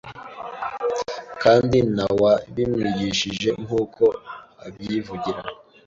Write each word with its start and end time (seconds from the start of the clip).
kandi 1.43 1.77
ntawabimwigishije 1.93 3.49
nkuko 3.63 4.03
abyivugira, 4.65 5.39